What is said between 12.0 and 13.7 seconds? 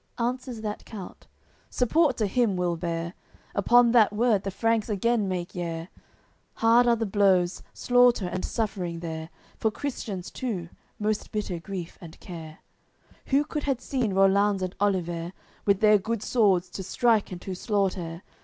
and care. Who could